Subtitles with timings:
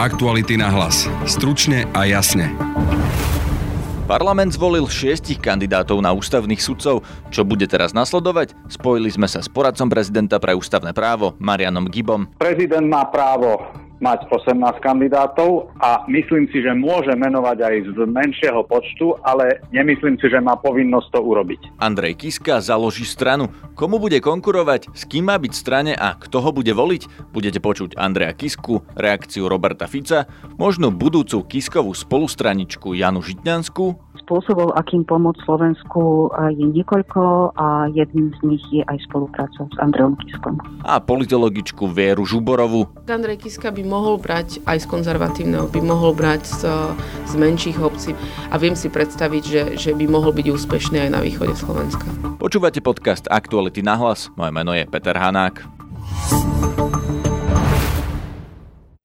[0.00, 1.04] Aktuality na hlas.
[1.28, 2.48] Stručne a jasne.
[4.08, 7.04] Parlament zvolil šiestich kandidátov na ústavných sudcov.
[7.28, 8.56] Čo bude teraz nasledovať?
[8.72, 12.32] Spojili sme sa s poradcom prezidenta pre ústavné právo, Marianom Gibom.
[12.40, 13.60] Prezident má právo
[14.00, 20.16] mať 18 kandidátov a myslím si, že môže menovať aj z menšieho počtu, ale nemyslím
[20.18, 21.60] si, že má povinnosť to urobiť.
[21.78, 23.52] Andrej Kiska založí stranu.
[23.76, 27.32] Komu bude konkurovať, s kým má byť v strane a kto ho bude voliť?
[27.32, 30.24] Budete počuť Andreja Kisku, reakciu Roberta Fica,
[30.56, 38.40] možno budúcu Kiskovú spolustraničku Janu Žitňanskú, spôsobov, akým pomôcť Slovensku je niekoľko a jedným z
[38.46, 40.62] nich je aj spolupráca s Andrejom Kiskom.
[40.86, 42.86] A politologičku Vieru Žuborovu.
[43.10, 46.62] Andrej Kiska by mohol brať aj z konzervatívneho, by mohol brať z,
[47.26, 48.14] z menších obcí
[48.48, 52.06] a viem si predstaviť, že, že by mohol byť úspešný aj na východe Slovenska.
[52.38, 54.30] Počúvate podcast Aktuality na hlas.
[54.38, 55.66] Moje meno je Peter Hanák.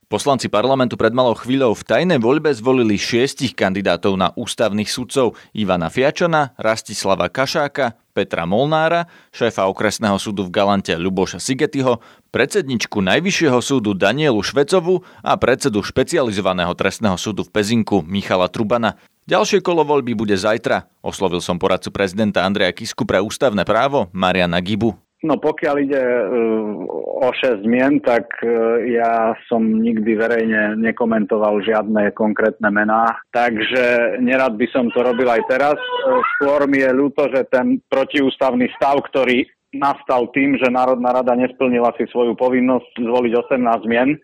[0.06, 5.90] Poslanci parlamentu pred malou chvíľou v tajnej voľbe zvolili šiestich kandidátov na ústavných sudcov Ivana
[5.90, 13.98] Fiačana, Rastislava Kašáka, Petra Molnára, šéfa okresného súdu v Galante Ľuboša Sigetyho, predsedničku Najvyššieho súdu
[13.98, 19.02] Danielu Švecovu a predsedu špecializovaného trestného súdu v Pezinku Michala Trubana.
[19.26, 20.86] Ďalšie kolo voľby bude zajtra.
[21.02, 24.94] Oslovil som poradcu prezidenta Andreja Kisku pre ústavné právo Mariana Gibu.
[25.26, 26.86] No pokiaľ ide uh,
[27.26, 34.54] o 6 mien, tak uh, ja som nikdy verejne nekomentoval žiadne konkrétne mená, takže nerad
[34.54, 35.78] by som to robil aj teraz.
[36.06, 41.34] Uh, skôr mi je ľúto, že ten protiústavný stav, ktorý nastal tým, že Národná rada
[41.34, 44.16] nesplnila si svoju povinnosť zvoliť 18 mien,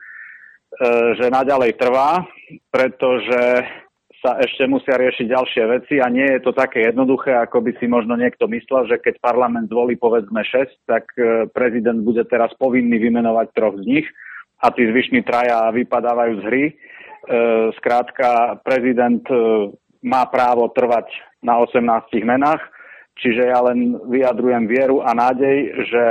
[1.19, 2.23] že naďalej trvá,
[2.71, 3.67] pretože
[4.21, 7.89] sa ešte musia riešiť ďalšie veci a nie je to také jednoduché, ako by si
[7.89, 13.01] možno niekto myslel, že keď parlament zvolí povedzme 6, tak e, prezident bude teraz povinný
[13.01, 14.07] vymenovať troch z nich
[14.61, 16.63] a tí zvyšní traja vypadávajú z hry.
[16.69, 16.73] E,
[17.81, 19.73] skrátka, prezident e,
[20.05, 21.09] má právo trvať
[21.41, 21.81] na 18
[22.21, 22.61] menách,
[23.17, 25.57] čiže ja len vyjadrujem vieru a nádej,
[25.89, 26.05] že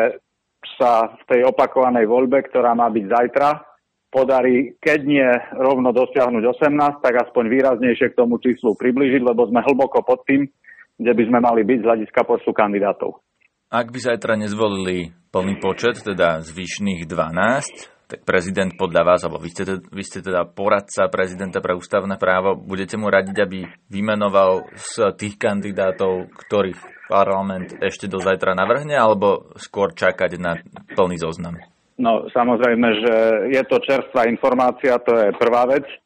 [0.75, 3.70] sa v tej opakovanej voľbe, ktorá má byť zajtra,
[4.11, 9.63] podarí, keď nie rovno dosiahnuť 18, tak aspoň výraznejšie k tomu číslu približiť, lebo sme
[9.63, 10.51] hlboko pod tým,
[10.99, 13.23] kde by sme mali byť z hľadiska počtu kandidátov.
[13.71, 19.55] Ak by zajtra nezvolili plný počet, teda zvyšných 12, tak prezident podľa vás, alebo vy
[19.55, 25.15] ste, vy ste teda poradca prezidenta pre ústavné právo, budete mu radiť, aby vymenoval z
[25.15, 30.59] tých kandidátov, ktorých parlament ešte do zajtra navrhne, alebo skôr čakať na
[30.99, 31.63] plný zoznam?
[32.01, 33.15] No samozrejme, že
[33.53, 35.85] je to čerstvá informácia, to je prvá vec.
[35.85, 35.97] E,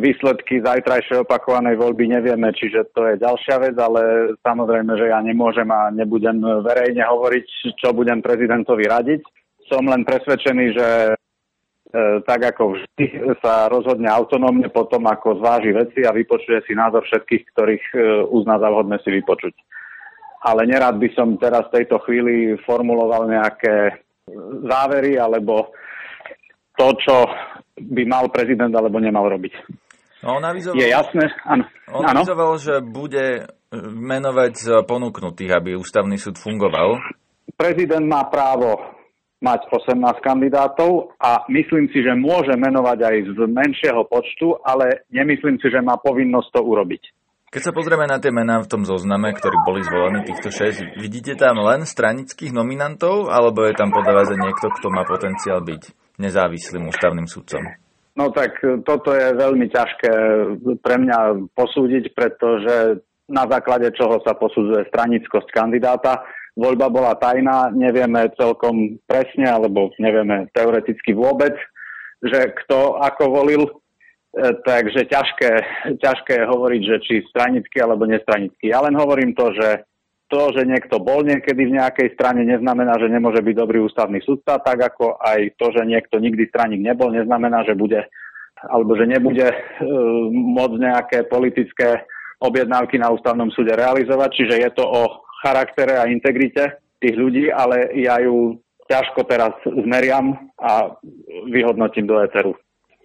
[0.00, 5.68] výsledky zajtrajšej opakovanej voľby nevieme, čiže to je ďalšia vec, ale samozrejme, že ja nemôžem
[5.68, 9.20] a nebudem verejne hovoriť, čo budem prezidentovi radiť.
[9.68, 11.14] Som len presvedčený, že e,
[12.24, 17.42] tak ako vždy sa rozhodne autonómne potom, ako zváži veci a vypočuje si názor všetkých,
[17.52, 17.96] ktorých e,
[18.32, 19.52] uzná za vhodné si vypočuť.
[20.48, 24.00] Ale nerad by som teraz v tejto chvíli formuloval nejaké
[24.66, 25.74] závery alebo
[26.78, 27.16] to, čo
[27.78, 29.54] by mal prezident alebo nemal robiť.
[30.22, 31.24] No, on avizoval, je jasné?
[31.42, 31.66] Áno.
[31.90, 32.22] On ano?
[32.22, 37.02] avizoval, že bude menovať z ponúknutých, aby ústavný súd fungoval.
[37.58, 38.78] Prezident má právo
[39.42, 45.58] mať 18 kandidátov a myslím si, že môže menovať aj z menšieho počtu, ale nemyslím
[45.58, 47.02] si, že má povinnosť to urobiť.
[47.52, 51.36] Keď sa pozrieme na tie mená v tom zozname, ktorí boli zvolení, týchto 6, vidíte
[51.36, 56.88] tam len stranických nominantov, alebo je tam podľa vás niekto, kto má potenciál byť nezávislým
[56.88, 57.60] ústavným sudcom?
[58.16, 58.56] No tak
[58.88, 60.12] toto je veľmi ťažké
[60.80, 66.24] pre mňa posúdiť, pretože na základe čoho sa posudzuje stranickosť kandidáta.
[66.56, 71.52] Voľba bola tajná, nevieme celkom presne, alebo nevieme teoreticky vôbec,
[72.24, 73.81] že kto ako volil E,
[74.40, 75.50] takže ťažké,
[76.00, 78.72] ťažké je hovoriť, že či stranický alebo nestranický.
[78.72, 79.84] Ja len hovorím to, že
[80.32, 84.56] to, že niekto bol niekedy v nejakej strane, neznamená, že nemôže byť dobrý ústavný sudca,
[84.64, 88.00] tak ako aj to, že niekto nikdy straník nebol, neznamená, že bude
[88.62, 89.56] alebo že nebude uh,
[90.30, 92.06] môcť nejaké politické
[92.38, 94.30] objednávky na ústavnom súde realizovať.
[94.38, 95.02] Čiže je to o
[95.42, 100.94] charaktere a integrite tých ľudí, ale ja ju ťažko teraz zmeriam a
[101.50, 102.54] vyhodnotím do éteru.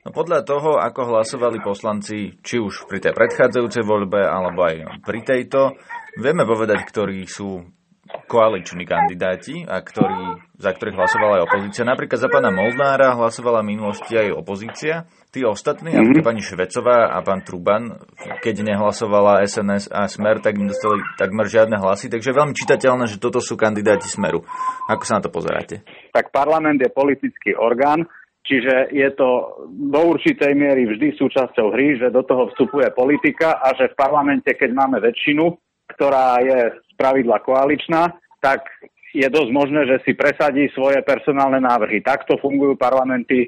[0.08, 5.20] No podľa toho, ako hlasovali poslanci, či už pri tej predchádzajúcej voľbe, alebo aj pri
[5.20, 5.76] tejto,
[6.16, 7.68] vieme povedať, ktorí sú
[8.08, 11.84] koaliční kandidáti a ktorí, za ktorých hlasovala aj opozícia.
[11.84, 15.12] Napríklad za pána Molnára hlasovala v minulosti aj opozícia.
[15.28, 16.16] Tí ostatní, mm-hmm.
[16.16, 18.00] ako pani Švecová a pán Truban,
[18.40, 22.08] keď nehlasovala SNS a Smer, tak nedostali takmer žiadne hlasy.
[22.08, 24.48] Takže je veľmi čitateľné, že toto sú kandidáti Smeru.
[24.88, 25.84] Ako sa na to pozeráte?
[26.16, 28.08] Tak parlament je politický orgán
[28.48, 29.60] Čiže je to
[29.92, 34.48] do určitej miery vždy súčasťou hry, že do toho vstupuje politika a že v parlamente,
[34.56, 35.52] keď máme väčšinu,
[35.92, 38.64] ktorá je z pravidla koaličná, tak
[39.12, 42.00] je dosť možné, že si presadí svoje personálne návrhy.
[42.00, 43.48] Takto fungujú parlamenty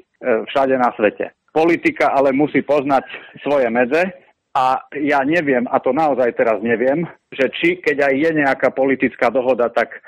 [0.52, 1.32] všade na svete.
[1.48, 3.08] Politika ale musí poznať
[3.40, 4.04] svoje medze
[4.52, 9.30] a ja neviem, a to naozaj teraz neviem, že či keď aj je nejaká politická
[9.30, 10.02] dohoda, tak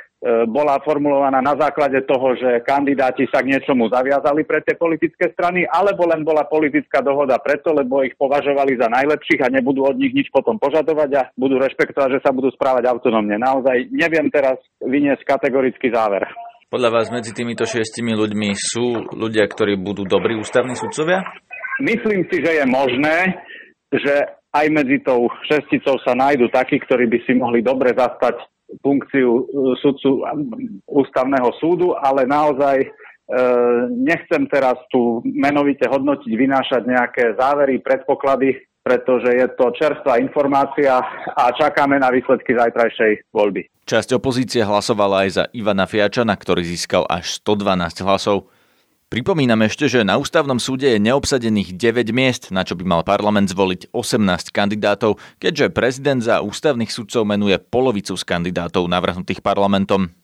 [0.47, 5.67] bola formulovaná na základe toho, že kandidáti sa k niečomu zaviazali pre tie politické strany,
[5.67, 10.15] alebo len bola politická dohoda preto, lebo ich považovali za najlepších a nebudú od nich
[10.15, 13.35] nič potom požadovať a budú rešpektovať, že sa budú správať autonómne.
[13.35, 16.23] Naozaj neviem teraz vyniesť kategorický záver.
[16.71, 21.21] Podľa vás medzi týmito šiestimi ľuďmi sú ľudia, ktorí budú dobrí ústavní sudcovia?
[21.83, 23.43] Myslím si, že je možné,
[23.91, 24.15] že
[24.55, 29.43] aj medzi tou šesticou sa nájdú takí, ktorí by si mohli dobre zastať funkciu e,
[29.83, 30.25] sudcu
[30.89, 32.89] ústavného súdu, ale naozaj e,
[33.93, 40.99] nechcem teraz tu menovite hodnotiť, vynášať nejaké závery, predpoklady, pretože je to čerstvá informácia
[41.37, 43.69] a čakáme na výsledky zajtrajšej voľby.
[43.87, 48.51] Časť opozície hlasovala aj za Ivana Fiačana, ktorý získal až 112 hlasov.
[49.13, 53.53] Pripomínam ešte, že na ústavnom súde je neobsadených 9 miest, na čo by mal parlament
[53.53, 60.17] zvoliť 18 kandidátov, keďže prezident za ústavných sudcov menuje polovicu z kandidátov navrhnutých parlamentom.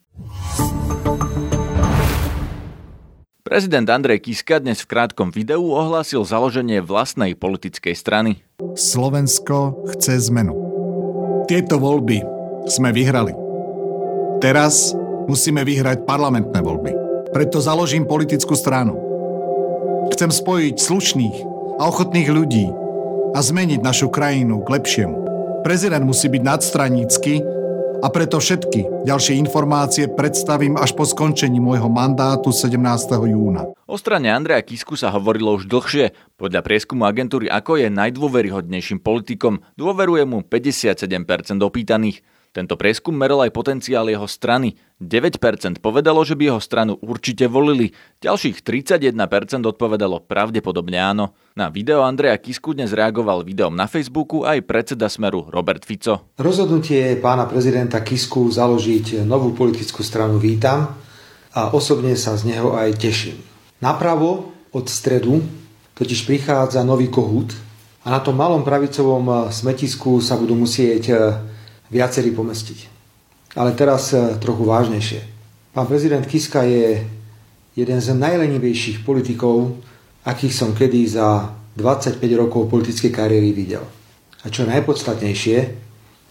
[3.44, 8.40] Prezident Andrej Kiska dnes v krátkom videu ohlásil založenie vlastnej politickej strany.
[8.72, 10.56] Slovensko chce zmenu.
[11.44, 12.24] Tieto voľby
[12.72, 13.36] sme vyhrali.
[14.40, 14.96] Teraz
[15.28, 16.97] musíme vyhrať parlamentné voľby.
[17.28, 18.96] Preto založím politickú stranu.
[20.16, 21.36] Chcem spojiť slušných
[21.76, 22.66] a ochotných ľudí
[23.36, 25.16] a zmeniť našu krajinu k lepšiemu.
[25.60, 27.44] Prezident musí byť nadstranícky
[27.98, 32.80] a preto všetky ďalšie informácie predstavím až po skončení môjho mandátu 17.
[33.28, 33.68] júna.
[33.84, 36.16] O strane Andreja Kisku sa hovorilo už dlhšie.
[36.40, 42.24] Podľa prieskumu agentúry Ako je najdôveryhodnejším politikom, dôveruje mu 57% opýtaných.
[42.58, 44.74] Tento prieskum meril aj potenciál jeho strany.
[44.98, 49.14] 9% povedalo, že by jeho stranu určite volili, ďalších 31%
[49.62, 51.38] odpovedalo pravdepodobne áno.
[51.54, 56.34] Na video Andreja Kisku dnes reagoval videom na Facebooku aj predseda Smeru Robert Fico.
[56.34, 60.98] Rozhodnutie pána prezidenta Kisku založiť novú politickú stranu vítam
[61.54, 63.38] a osobne sa z neho aj teším.
[63.78, 65.46] Napravo od stredu
[65.94, 67.54] totiž prichádza nový kohút
[68.02, 71.38] a na tom malom pravicovom smetisku sa budú musieť
[71.88, 72.78] viacerí pomestiť.
[73.56, 75.20] Ale teraz e, trochu vážnejšie.
[75.72, 77.04] Pán prezident Kiska je
[77.78, 79.78] jeden z najlenivejších politikov,
[80.24, 83.84] akých som kedy za 25 rokov politickej kariéry videl.
[84.42, 85.58] A čo najpodstatnejšie,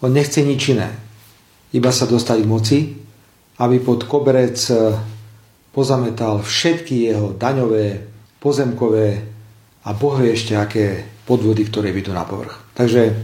[0.04, 0.92] on nechce nič iné.
[1.74, 2.78] Iba sa dostať k moci,
[3.58, 4.94] aby pod koberec e,
[5.74, 8.06] pozametal všetky jeho daňové,
[8.38, 9.08] pozemkové
[9.84, 12.72] a bohvie ešte aké podvody, ktoré vyjdú na povrch.
[12.76, 13.14] Takže,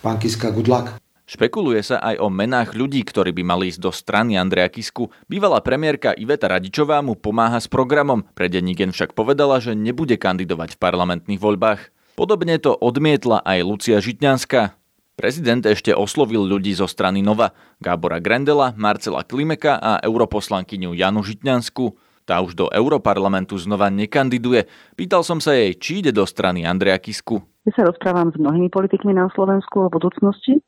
[0.00, 0.99] pán Kiska, good luck.
[1.30, 5.14] Špekuluje sa aj o menách ľudí, ktorí by mali ísť do strany Andreja Kisku.
[5.30, 8.26] Bývalá premiérka Iveta Radičová mu pomáha s programom.
[8.34, 11.94] Pre Denigen však povedala, že nebude kandidovať v parlamentných voľbách.
[12.18, 14.74] Podobne to odmietla aj Lucia Žitňanská.
[15.14, 21.94] Prezident ešte oslovil ľudí zo strany Nova, Gábora Grendela, Marcela Klimeka a europoslankyňu Janu Žitňansku.
[22.26, 24.66] Tá už do Europarlamentu znova nekandiduje.
[24.98, 27.38] Pýtal som sa jej, či ide do strany Andreja Kisku.
[27.70, 30.58] Ja sa rozprávam s mnohými politikmi na Slovensku o budúcnosti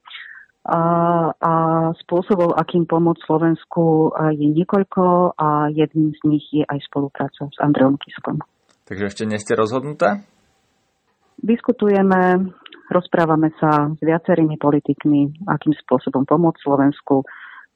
[0.62, 0.80] a,
[1.34, 1.52] a
[2.06, 7.98] spôsobov, akým pomôcť Slovensku je niekoľko a jedným z nich je aj spolupráca s Andreom
[7.98, 8.38] Kiskom.
[8.86, 10.22] Takže ešte nie ste rozhodnutá?
[11.42, 12.54] Diskutujeme,
[12.94, 17.26] rozprávame sa s viacerými politikmi, akým spôsobom pomôcť Slovensku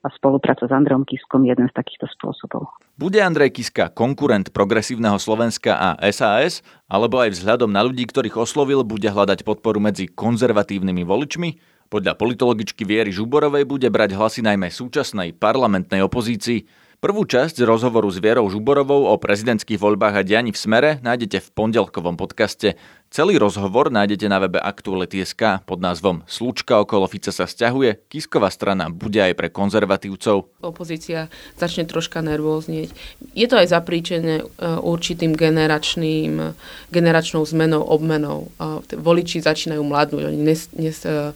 [0.06, 2.70] a spolupráca s Andrejom Kiskom je jeden z takýchto spôsobov.
[2.94, 8.86] Bude Andrej Kiska konkurent progresívneho Slovenska a SAS, alebo aj vzhľadom na ľudí, ktorých oslovil,
[8.86, 11.50] bude hľadať podporu medzi konzervatívnymi voličmi?
[11.86, 16.66] Podľa politologičky Viery Žuborovej bude brať hlasy najmä súčasnej parlamentnej opozícii.
[16.98, 21.48] Prvú časť rozhovoru s Vierou Žuborovou o prezidentských voľbách a dianí v Smere nájdete v
[21.54, 22.74] pondelkovom podcaste.
[23.06, 28.90] Celý rozhovor nájdete na webe Aktuality.sk pod názvom Slučka okolo Fica sa stiahuje, Kisková strana
[28.90, 30.50] bude aj pre konzervatívcov.
[30.58, 32.90] Opozícia začne troška nervóznieť.
[33.30, 34.44] Je to aj zapríčené e,
[34.82, 36.50] určitým generačným,
[36.90, 38.50] generačnou zmenou, obmenou.
[38.90, 41.30] Voliči začínajú mladnúť, oni nes, nes, e,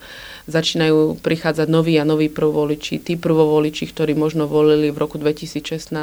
[0.51, 2.99] začínajú prichádzať noví a noví prvovoliči.
[2.99, 5.95] Tí prvovoliči, ktorí možno volili v roku 2016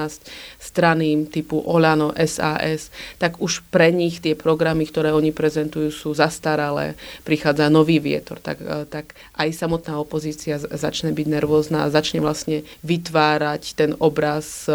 [0.64, 2.88] strany typu Olano, SAS,
[3.20, 6.94] tak už pre nich tie programy, ktoré oni prezentujú, reprezentujú, sú zastaralé,
[7.26, 8.62] prichádza nový vietor, tak,
[8.94, 14.70] tak aj samotná opozícia začne byť nervózna a začne vlastne vytvárať ten obraz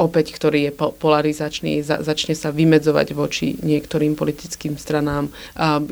[0.00, 5.28] opäť, ktorý je polarizačný, začne sa vymedzovať voči niektorým politickým stranám.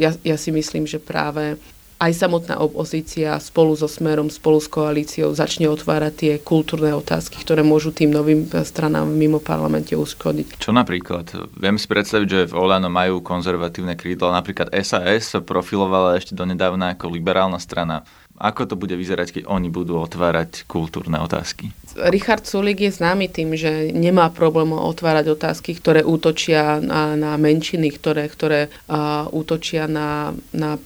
[0.00, 1.60] Ja, ja si myslím, že práve
[2.00, 7.60] aj samotná opozícia spolu so Smerom, spolu s koalíciou začne otvárať tie kultúrne otázky, ktoré
[7.60, 10.56] môžu tým novým stranám mimo parlamente uškodiť.
[10.56, 11.28] Čo napríklad?
[11.60, 14.32] Viem si predstaviť, že v Olano majú konzervatívne krídlo.
[14.32, 18.08] Napríklad SAS sa profilovala ešte donedávna ako liberálna strana.
[18.40, 21.76] Ako to bude vyzerať, keď oni budú otvárať kultúrne otázky?
[22.08, 27.92] Richard Sulik je známy tým, že nemá problém otvárať otázky, ktoré útočia na, na menšiny,
[27.92, 30.80] ktoré, ktoré uh, útočia na, na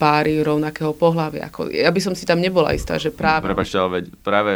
[0.00, 1.52] páry rovnakého pohľavia.
[1.52, 3.52] Ako, ja by som si tam nebola istá, že práve...
[3.52, 4.52] Prepačte, ale veď práve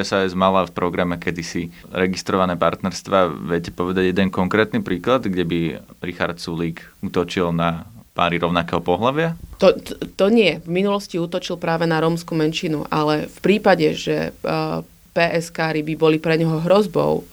[0.00, 3.36] SAS mala v programe kedysi registrované partnerstva.
[3.52, 5.60] Viete povedať jeden konkrétny príklad, kde by
[6.00, 9.34] Richard Sulik útočil na páry rovnakého pohľavia?
[9.58, 10.60] To, to, to nie.
[10.60, 16.16] V minulosti útočil práve na rómsku menšinu, ale v prípade, že uh, PSK by boli
[16.16, 17.28] pre neho hrozbou.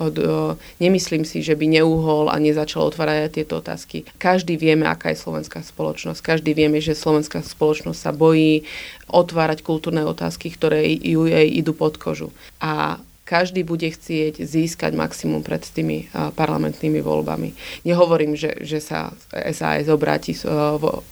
[0.84, 4.04] Nemyslím si, že by neuhol a nezačal otvárať tieto otázky.
[4.20, 6.20] Každý vieme, aká je slovenská spoločnosť.
[6.20, 8.68] Každý vieme, že slovenská spoločnosť sa bojí
[9.08, 12.36] otvárať kultúrne otázky, ktoré ju jej idú pod kožu.
[12.60, 17.54] A každý bude chcieť získať maximum pred tými parlamentnými voľbami.
[17.86, 20.34] Nehovorím, že, že sa SAS obráti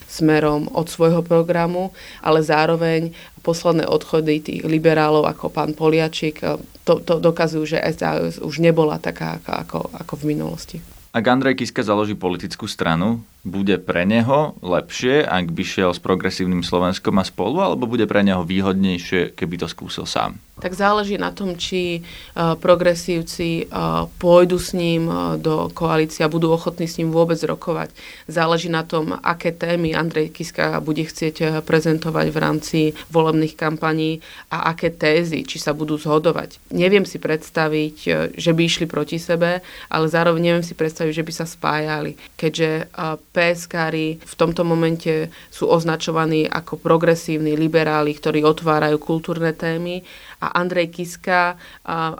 [0.09, 1.93] smerom od svojho programu,
[2.25, 3.13] ale zároveň
[3.45, 6.41] posledné odchody tých liberálov ako pán Poliačik
[6.81, 10.77] to, to dokazujú, že SAS už nebola taká ako, ako v minulosti.
[11.17, 16.61] Ak Andrej Kiska založí politickú stranu, bude pre neho lepšie, ak by šiel s progresívnym
[16.61, 20.35] Slovenskom a spolu, alebo bude pre neho výhodnejšie, keby to skúsil sám?
[20.57, 26.33] Tak záleží na tom, či uh, progresívci uh, pôjdu s ním uh, do koalície a
[26.33, 27.93] budú ochotní s ním vôbec rokovať.
[28.25, 32.79] Záleží na tom, aké témy Andrej Kiska bude chcieť prezentovať v rámci
[33.13, 36.57] volebných kampaní a aké tézy, či sa budú zhodovať.
[36.73, 37.95] Neviem si predstaviť,
[38.33, 39.61] že by išli proti sebe,
[39.93, 42.89] ale zároveň neviem si predstaviť, že by sa spájali, keďže
[43.37, 50.01] PSKári v tomto momente sú označovaní ako progresívni liberáli, ktorí otvárajú kultúrne témy
[50.37, 51.57] a Andrej Kiska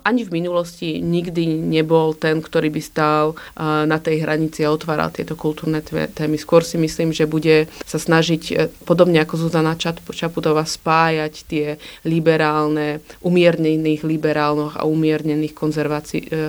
[0.02, 5.38] ani v minulosti nikdy nebol ten, ktorý by stál na tej hranici a otváral tieto
[5.38, 6.38] kultúrne témy.
[6.40, 8.54] Skôr si myslím, že bude sa snažiť e,
[8.88, 11.68] podobne ako Zuzana Čaputová spájať tie
[12.08, 15.60] liberálne, umiernených liberálnych a umiernených e,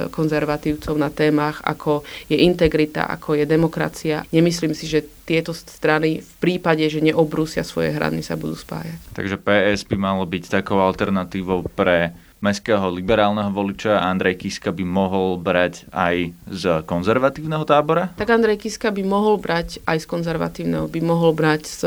[0.09, 4.25] konzervatívcov na témach, ako je integrita, ako je demokracia.
[4.33, 9.13] Nemyslím si, že tieto strany v prípade, že neobrúsia svoje hrany, sa budú spájať.
[9.13, 15.39] Takže PS by malo byť takou alternatívou pre mestského liberálneho voliča Andrej Kiska by mohol
[15.43, 18.15] brať aj z konzervatívneho tábora?
[18.15, 21.83] Tak Andrej Kiska by mohol brať aj z konzervatívneho, by mohol brať z,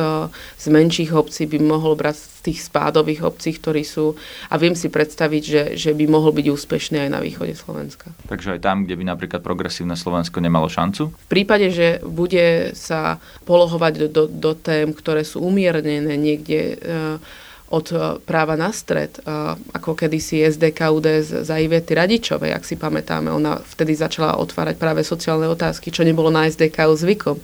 [0.60, 4.17] z menších obcí, by mohol brať z tých spádových obcí, ktorí sú
[4.51, 8.12] a viem si predstaviť, že, že by mohol byť úspešný aj na východe Slovenska.
[8.27, 11.13] Takže aj tam, kde by napríklad progresívne Slovensko nemalo šancu?
[11.15, 17.22] V prípade, že bude sa polohovať do, do, do tém, ktoré sú umiernené niekde uh,
[17.71, 17.95] od e,
[18.27, 19.21] práva na stred, e,
[19.71, 21.07] ako kedysi SDKUD
[21.47, 23.31] za Ivety Radičovej, ak si pamätáme.
[23.31, 27.39] Ona vtedy začala otvárať práve sociálne otázky, čo nebolo na SDKU zvykom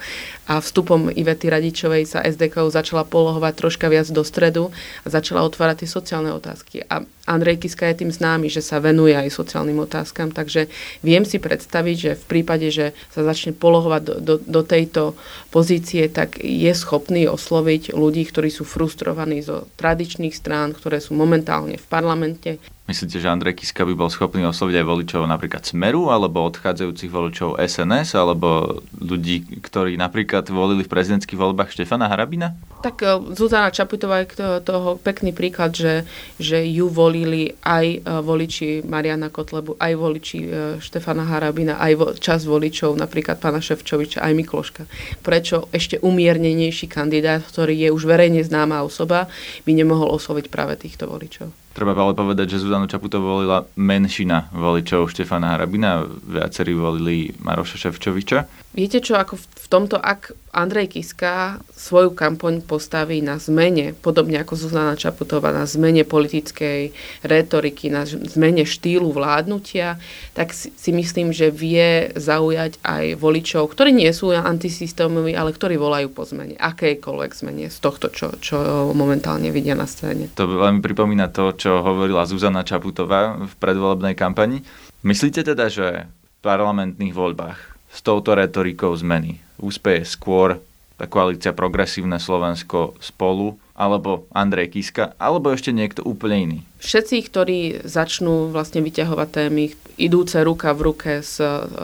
[0.48, 4.72] a vstupom Ivety Radičovej sa SDK začala polohovať troška viac do stredu
[5.04, 6.84] a začala otvárať tie sociálne otázky.
[6.88, 10.72] A Andrej Kiska je tým známy, že sa venuje aj sociálnym otázkam, takže
[11.04, 15.20] viem si predstaviť, že v prípade, že sa začne polohovať do, do, do tejto
[15.52, 21.76] pozície, tak je schopný osloviť ľudí, ktorí sú frustrovaní zo tradičných strán, ktoré sú momentálne
[21.76, 26.48] v parlamente, Myslíte, že Andrej Kiska by bol schopný osloviť aj voličov napríklad Smeru, alebo
[26.48, 32.56] odchádzajúcich voličov SNS, alebo ľudí, ktorí napríklad volili v prezidentských voľbách Štefana Harabina?
[32.80, 36.08] Tak e, Zuzana Čaputová je toho pekný príklad, že,
[36.40, 42.08] že ju volili aj e, voliči Mariana Kotlebu, aj voliči e, Štefana Harabina, aj vo,
[42.16, 44.88] čas voličov napríklad pána Ševčoviča, aj Mikloška.
[45.28, 49.28] Prečo ešte umiernenejší kandidát, ktorý je už verejne známa osoba,
[49.68, 51.67] by nemohol osloviť práve týchto voličov?
[51.78, 58.67] Treba ale povedať, že Zuzanu Čaputovú volila menšina voličov Štefana Harabina, viacerí volili Maroša Ševčoviča.
[58.78, 64.54] Viete čo, ako v tomto, ak Andrej Kiska svoju kampaň postaví na zmene, podobne ako
[64.54, 66.94] Zuzana Čaputová, na zmene politickej
[67.26, 69.98] retoriky, na zmene štýlu vládnutia,
[70.38, 75.74] tak si, si myslím, že vie zaujať aj voličov, ktorí nie sú antisystémoví, ale ktorí
[75.82, 78.62] volajú po zmene, akejkoľvek zmene z tohto, čo, čo
[78.94, 80.30] momentálne vidia na scéne.
[80.38, 84.62] To veľmi pripomína to, čo hovorila Zuzana Čaputová v predvolebnej kampani.
[85.02, 90.62] Myslíte teda, že v parlamentných voľbách s touto retorikou zmeny úspeje skôr
[90.98, 96.60] tá koalícia Progresívne Slovensko spolu, alebo Andrej Kiska, alebo ešte niekto úplne iný?
[96.82, 101.38] Všetci, ktorí začnú vlastne vyťahovať témy idúce ruka v ruke s,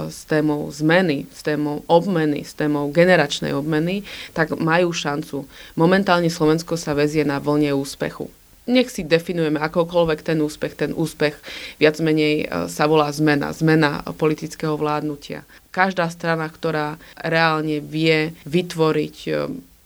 [0.10, 4.02] s témou zmeny, s témou obmeny, s témou generačnej obmeny,
[4.34, 5.46] tak majú šancu.
[5.78, 8.34] Momentálne Slovensko sa vezie na vlne úspechu
[8.68, 10.74] nech si definujeme akokoľvek ten úspech.
[10.80, 11.36] Ten úspech
[11.80, 15.44] viac menej e, sa volá zmena, zmena politického vládnutia.
[15.74, 19.32] Každá strana, ktorá reálne vie vytvoriť e,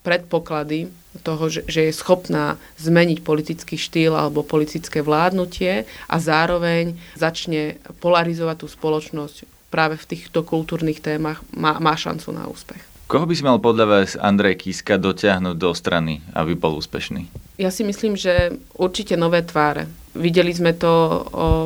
[0.06, 0.88] predpoklady
[1.26, 8.56] toho, že, že je schopná zmeniť politický štýl alebo politické vládnutie a zároveň začne polarizovať
[8.62, 9.36] tú spoločnosť
[9.68, 12.97] práve v týchto kultúrnych témach, má, má šancu na úspech.
[13.08, 17.24] Koho by si mal podľa vás Andrej Kiska dotiahnuť do strany, aby bol úspešný?
[17.56, 19.88] Ja si myslím, že určite nové tváre.
[20.18, 21.20] Videli sme to o,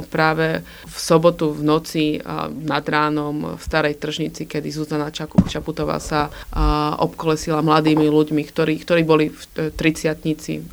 [0.06, 6.28] práve v sobotu v noci a, nad ránom v Starej tržnici, kedy Zuzana Čaputová sa
[6.52, 10.12] a, obkolesila mladými ľuďmi, ktorí, ktorí boli v 30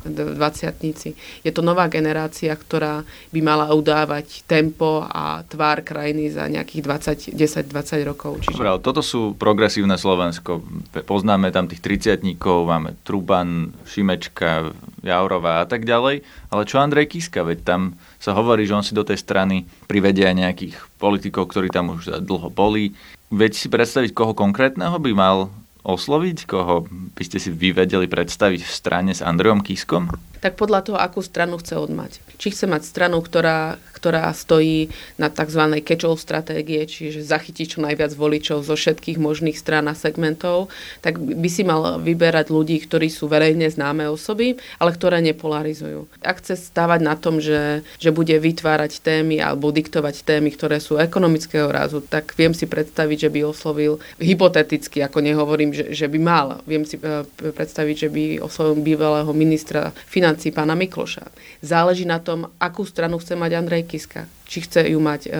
[0.04, 7.32] 20 Je to nová generácia, ktorá by mala udávať tempo a tvár krajiny za nejakých
[7.32, 8.32] 20, 10-20 rokov.
[8.44, 8.56] Čiže...
[8.56, 10.60] Dobre, toto sú progresívne Slovensko.
[11.06, 16.22] Poznáme tam tých 30 máme Truban, Šimečka, Jaurová a tak ďalej.
[16.50, 17.46] Ale čo Andrej Kiska?
[17.46, 21.94] Veď tam sa hovorí, že on si do tej strany privedia nejakých politikov, ktorí tam
[21.94, 22.98] už dlho boli.
[23.30, 25.54] Veď si predstaviť, koho konkrétneho by mal
[25.86, 30.10] osloviť, koho by ste si vyvedeli predstaviť v strane s Andrejom Kiskom?
[30.40, 32.20] Tak podľa toho, akú stranu chce odmať.
[32.40, 34.88] Či chce mať stranu, ktorá, ktorá stojí
[35.20, 35.84] na tzv.
[35.84, 40.72] catch-all stratégie, čiže zachytí čo najviac voličov zo všetkých možných strán a segmentov,
[41.04, 46.08] tak by si mal vyberať ľudí, ktorí sú verejne známe osoby, ale ktoré nepolarizujú.
[46.24, 50.96] Ak chce stávať na tom, že, že bude vytvárať témy alebo diktovať témy, ktoré sú
[50.96, 56.18] ekonomického rázu, tak viem si predstaviť, že by oslovil hypoteticky, ako nehovorím, že, že by
[56.18, 56.64] mal.
[56.64, 61.26] Viem si eh, predstaviť, že by oslovil bývalého ministra financí financí pána Mikloša.
[61.58, 64.30] Záleží na tom, akú stranu chce mať Andrej Kiska.
[64.46, 65.30] Či chce ju mať e,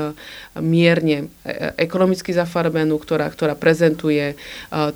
[0.58, 4.36] mierne e, ekonomicky zafarbenú, ktorá, ktorá prezentuje e,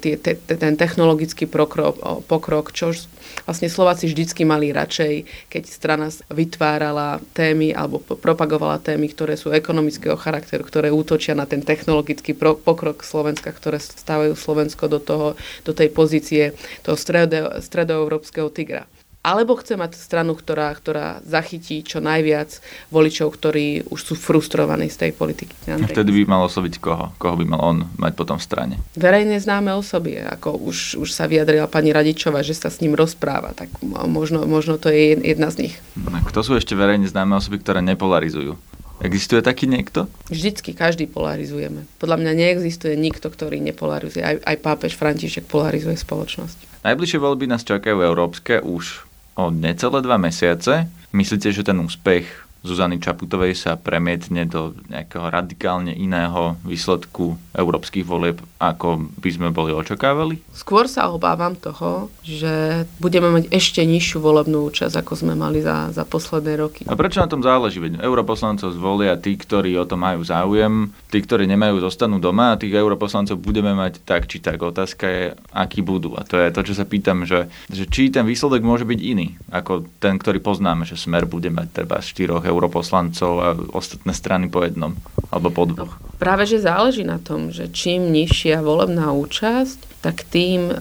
[0.02, 2.90] tie, te, ten technologický pokrok, pokrok, čo
[3.46, 10.18] vlastne Slováci vždycky mali radšej, keď strana vytvárala témy alebo propagovala témy, ktoré sú ekonomického
[10.18, 15.28] charakteru, ktoré útočia na ten technologický pokrok Slovenska, ktoré stávajú Slovensko do, toho,
[15.62, 18.90] do tej pozície toho stredo, stredoeurópskeho tigra
[19.24, 22.60] alebo chce mať stranu, ktorá, ktorá zachytí čo najviac
[22.92, 25.56] voličov, ktorí už sú frustrovaní z tej politiky.
[25.72, 27.16] A vtedy by mal osloviť koho?
[27.16, 28.74] Koho by mal on mať potom v strane?
[28.92, 33.56] Verejne známe osoby, ako už, už sa vyjadrila pani Radičová, že sa s ním rozpráva,
[33.56, 35.74] tak možno, možno to je jedna z nich.
[36.12, 38.60] A kto sú ešte verejne známe osoby, ktoré nepolarizujú?
[39.02, 40.06] Existuje taký niekto?
[40.30, 41.82] Vždycky, každý polarizujeme.
[41.98, 44.22] Podľa mňa neexistuje nikto, ktorý nepolarizuje.
[44.22, 46.86] Aj, aj pápež František polarizuje spoločnosť.
[46.86, 50.90] Najbližšie voľby nás čakajú európske už o necelé dva mesiace.
[51.12, 58.40] Myslíte, že ten úspech Zuzany Čaputovej sa premietne do nejakého radikálne iného výsledku európskych volieb,
[58.56, 60.40] ako by sme boli očakávali?
[60.56, 65.92] Skôr sa obávam toho, že budeme mať ešte nižšiu volebnú účasť, ako sme mali za,
[65.92, 66.82] za posledné roky.
[66.88, 67.84] A prečo na tom záleží?
[67.84, 72.60] Veď europoslancov zvolia tí, ktorí o to majú záujem, tí, ktorí nemajú, zostanú doma a
[72.60, 74.64] tých europoslancov budeme mať tak či tak.
[74.64, 76.16] Otázka je, akí budú.
[76.16, 79.36] A to je to, čo sa pýtam, že, že či ten výsledok môže byť iný,
[79.52, 84.62] ako ten, ktorý poznáme, že smer bude mať treba 4 europoslancov a ostatné strany po
[84.62, 84.94] jednom
[85.34, 85.98] alebo po dvoch.
[85.98, 90.76] No, práve, že záleží na tom, že čím nižšia volebná účasť, tak tým um,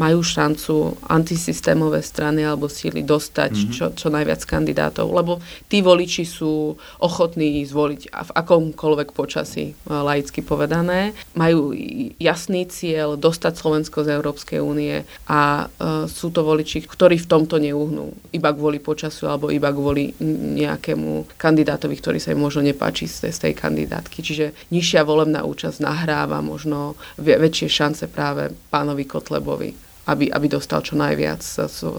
[0.00, 3.74] majú šancu antisystémové strany alebo síly dostať mm-hmm.
[3.76, 10.40] čo, čo najviac kandidátov, lebo tí voliči sú ochotní zvoliť v akomkoľvek počasí, uh, laicky
[10.40, 11.12] povedané.
[11.36, 11.76] Majú
[12.16, 17.60] jasný cieľ dostať Slovensko z Európskej únie a uh, sú to voliči, ktorí v tomto
[17.60, 18.16] neuhnú.
[18.32, 20.16] Iba kvôli počasu alebo iba kvôli
[20.56, 21.03] nejakému
[21.36, 24.18] kandidátovi, ktorý sa im možno nepáči z tej, z tej kandidátky.
[24.20, 29.70] Čiže nižšia volebná účasť nahráva možno väčšie šance práve pánovi Kotlebovi,
[30.08, 31.40] aby, aby dostal čo najviac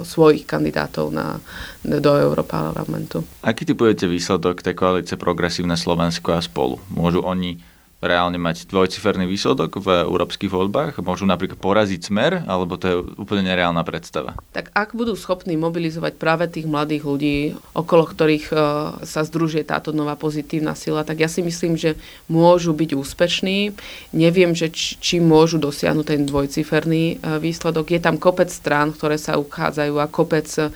[0.06, 1.42] svojich kandidátov na,
[1.82, 3.26] do Európarlamentu.
[3.42, 6.78] Aký typujete výsledok tej koalície Progresívne Slovensko a spolu?
[6.94, 7.58] Môžu oni
[8.04, 11.00] reálne mať dvojciferný výsledok v európskych voľbách?
[11.00, 14.36] Môžu napríklad poraziť smer, alebo to je úplne nereálna predstava?
[14.52, 17.38] Tak ak budú schopní mobilizovať práve tých mladých ľudí,
[17.74, 18.60] okolo ktorých uh,
[19.02, 21.96] sa združuje táto nová pozitívna sila, tak ja si myslím, že
[22.28, 23.74] môžu byť úspešní.
[24.12, 27.96] Neviem, že či, môžu dosiahnuť ten dvojciferný uh, výsledok.
[27.96, 30.70] Je tam kopec strán, ktoré sa uchádzajú a kopec uh,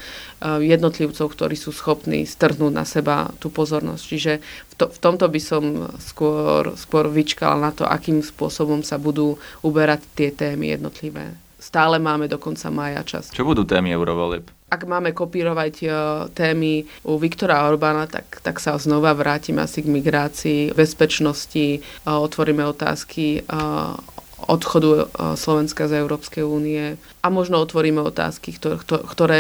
[0.64, 4.04] jednotlivcov, ktorí sú schopní strhnúť na seba tú pozornosť.
[4.08, 4.34] Čiže
[4.80, 5.64] to, v tomto by som
[6.00, 11.36] skôr, skôr vyčkala na to, akým spôsobom sa budú uberať tie témy jednotlivé.
[11.60, 13.28] stále máme do konca maja čas.
[13.36, 14.48] Čo budú témy eurovolieb?
[14.70, 15.92] ak máme kopírovať uh,
[16.30, 22.62] témy u Viktora Orbána, tak, tak sa znova vrátim asi k migrácii, bezpečnosti, uh, otvoríme
[22.70, 23.98] otázky uh,
[24.40, 29.40] odchodu Slovenska z Európskej únie a možno otvoríme otázky, ktoré, ktoré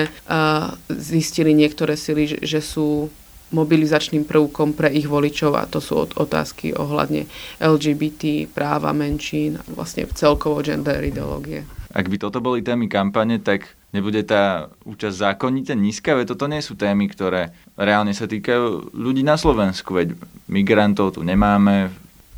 [0.91, 3.07] zistili niektoré sily, že sú
[3.49, 7.25] mobilizačným prvkom pre ich voličov a to sú otázky ohľadne
[7.57, 11.65] LGBT, práva menšín vlastne celkovo gender ideológie.
[11.89, 16.61] Ak by toto boli témy kampane, tak nebude tá účasť zákonite nízka, veď toto nie
[16.61, 20.13] sú témy, ktoré reálne sa týkajú ľudí na Slovensku, veď
[20.45, 21.89] migrantov tu nemáme,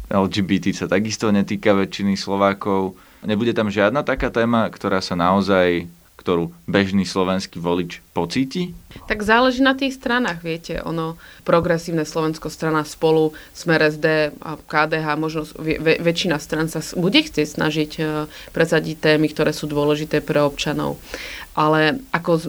[0.07, 2.99] LGBT sa takisto netýka väčšiny Slovákov.
[3.23, 5.87] Nebude tam žiadna taká téma, ktorá sa naozaj
[6.21, 8.77] ktorú bežný slovenský volič pocíti?
[9.07, 10.79] Tak záleží na tých stranách, viete.
[10.83, 17.19] Ono, progresívne Slovensko strana spolu, Smer SD a KDH, možno väč- väčšina stran sa bude
[17.21, 20.99] chcieť snažiť uh, presadiť témy, ktoré sú dôležité pre občanov.
[21.51, 22.43] Ale ako uh,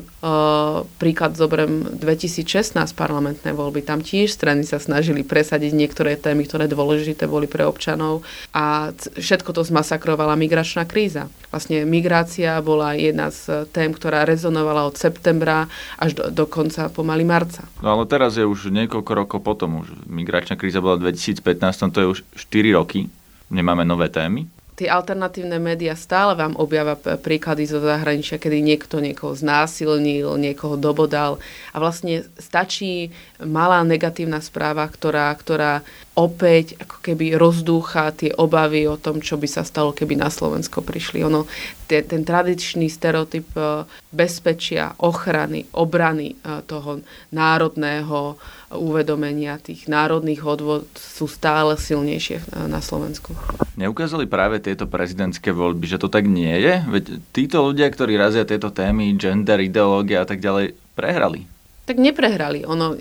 [1.03, 7.27] príklad zoberiem 2016 parlamentné voľby, tam tiež strany sa snažili presadiť niektoré témy, ktoré dôležité
[7.27, 8.23] boli pre občanov
[8.55, 11.27] a všetko to zmasakrovala migračná kríza.
[11.51, 15.67] Vlastne migrácia bola jedna z tém, ktorá rezonovala od septembra
[16.01, 17.69] až do, do konca pomaly marca.
[17.85, 21.99] No ale teraz je už niekoľko rokov potom, už migračná kríza bola v 2015, to
[22.01, 23.13] je už 4 roky,
[23.53, 24.49] nemáme nové témy?
[24.73, 31.37] Tie alternatívne médiá stále vám objavia príklady zo zahraničia, kedy niekto niekoho znásilnil, niekoho dobodal.
[31.71, 39.01] A vlastne stačí malá negatívna správa, ktorá, ktorá opäť ako keby rozdúcha tie obavy o
[39.01, 41.25] tom, čo by sa stalo, keby na Slovensko prišli.
[41.25, 41.49] Ono,
[41.89, 47.01] tie, ten tradičný stereotyp e, bezpečia, ochrany, obrany e, toho
[47.33, 48.37] národného
[48.73, 53.33] uvedomenia tých národných odvod sú stále silnejšie e, na Slovensku.
[53.81, 56.75] Neukázali práve tieto prezidentské voľby, že to tak nie je?
[56.93, 61.49] Veď títo ľudia, ktorí razia tieto témy, gender, ideológia a tak ďalej, prehrali.
[61.89, 62.69] Tak neprehrali.
[62.69, 63.01] Ono,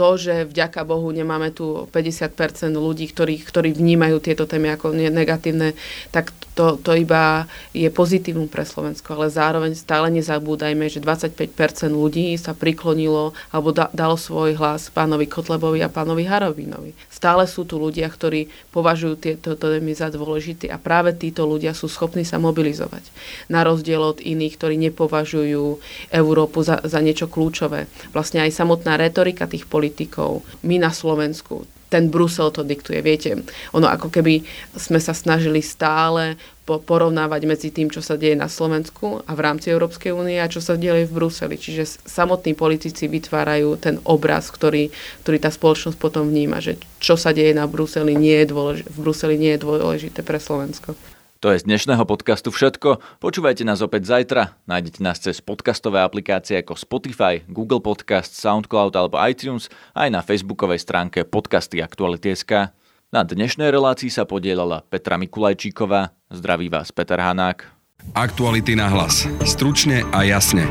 [0.00, 5.76] to, že vďaka Bohu nemáme tu 50% ľudí, ktorí, ktorí vnímajú tieto témy ako negatívne,
[6.08, 9.16] tak to, to iba je pozitívum pre Slovensko.
[9.16, 11.56] Ale zároveň stále nezabúdajme, že 25%
[11.88, 16.92] ľudí sa priklonilo alebo da, dalo svoj hlas pánovi Kotlebovi a pánovi Harovinovi.
[17.08, 21.88] Stále sú tu ľudia, ktorí považujú tieto témy za dôležité a práve títo ľudia sú
[21.88, 23.08] schopní sa mobilizovať.
[23.48, 25.80] Na rozdiel od iných, ktorí nepovažujú
[26.12, 27.88] Európu za, za niečo kľúčové.
[28.12, 30.44] Vlastne aj samotná retorika tých politikov.
[30.60, 33.02] My na Slovensku ten Brusel to diktuje.
[33.02, 33.42] Viete,
[33.74, 34.46] ono ako keby
[34.78, 39.74] sme sa snažili stále porovnávať medzi tým, čo sa deje na Slovensku a v rámci
[39.74, 41.58] Európskej únie a čo sa deje v Bruseli.
[41.58, 44.94] Čiže samotní politici vytvárajú ten obraz, ktorý,
[45.26, 48.98] ktorý tá spoločnosť potom vníma, že čo sa deje na Bruseli nie je dôležité, v
[49.02, 50.94] Bruseli nie je dôležité pre Slovensko.
[51.40, 53.00] To je z dnešného podcastu všetko.
[53.16, 54.60] Počúvajte nás opäť zajtra.
[54.68, 60.84] Nájdete nás cez podcastové aplikácie ako Spotify, Google Podcast, SoundCloud alebo iTunes aj na facebookovej
[60.84, 62.76] stránke podcasty Aktuality.sk.
[63.08, 66.12] Na dnešnej relácii sa podielala Petra Mikulajčíková.
[66.28, 67.64] Zdraví vás Peter Hanák.
[68.12, 69.24] Aktuality na hlas.
[69.40, 70.68] Stručne a jasne.